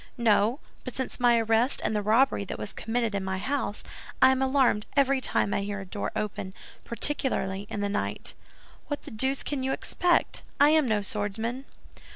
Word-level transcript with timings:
"No; 0.17 0.59
but 0.83 0.95
since 0.95 1.19
my 1.19 1.37
arrest 1.37 1.79
and 1.85 1.95
the 1.95 2.01
robbery 2.01 2.43
that 2.45 2.57
was 2.57 2.73
committed 2.73 3.13
in 3.13 3.23
my 3.23 3.37
house, 3.37 3.83
I 4.19 4.31
am 4.31 4.41
alarmed 4.41 4.87
every 4.97 5.21
time 5.21 5.53
I 5.53 5.61
hear 5.61 5.79
a 5.79 5.85
door 5.85 6.11
open, 6.15 6.55
particularly 6.83 7.67
in 7.69 7.81
the 7.81 7.87
night. 7.87 8.33
What 8.87 9.03
the 9.03 9.11
deuce 9.11 9.43
can 9.43 9.61
you 9.61 9.71
expect? 9.73 10.41
I 10.59 10.71
am 10.71 10.87
no 10.87 11.03
swordsman." 11.03 11.65